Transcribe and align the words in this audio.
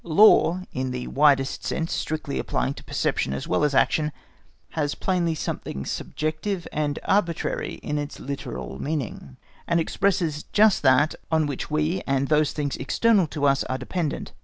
Law, 0.03 0.61
in 0.73 0.89
the 0.89 1.05
widest 1.05 1.63
sense 1.63 1.93
strictly 1.93 2.39
applying 2.39 2.73
to 2.73 2.83
perception 2.83 3.33
as 3.35 3.47
well 3.47 3.63
as 3.63 3.75
action, 3.75 4.11
has 4.69 4.95
plainly 4.95 5.35
something 5.35 5.85
subjective 5.85 6.67
and 6.73 6.97
arbitrary 7.05 7.75
in 7.83 7.99
its 7.99 8.19
literal 8.19 8.81
meaning, 8.81 9.37
and 9.67 9.79
expresses 9.79 10.41
just 10.53 10.81
that 10.81 11.13
on 11.29 11.45
which 11.45 11.69
we 11.69 12.01
and 12.07 12.29
those 12.29 12.51
things 12.51 12.75
external 12.77 13.27
to 13.27 13.45
us 13.45 13.63
are 13.65 13.77
dependent. 13.77 14.31